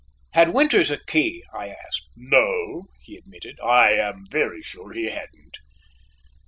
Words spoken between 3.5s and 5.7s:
"I am very sure he hadn't."